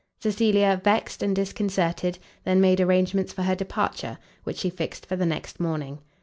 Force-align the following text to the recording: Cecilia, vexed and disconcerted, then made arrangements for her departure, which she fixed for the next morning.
Cecilia, 0.19 0.81
vexed 0.83 1.21
and 1.21 1.35
disconcerted, 1.35 2.17
then 2.43 2.59
made 2.59 2.81
arrangements 2.81 3.31
for 3.33 3.43
her 3.43 3.53
departure, 3.53 4.17
which 4.45 4.57
she 4.57 4.71
fixed 4.71 5.05
for 5.05 5.15
the 5.15 5.27
next 5.27 5.59
morning. 5.59 5.99